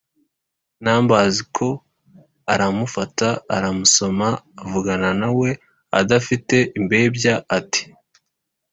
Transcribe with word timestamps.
numbersko 0.83 1.67
aramufata 2.53 3.27
aramusoma, 3.55 4.27
avugana 4.63 5.09
na 5.21 5.29
we 5.39 5.49
adafite 5.99 6.55
imbebya 6.79 7.35
ati 7.57 7.83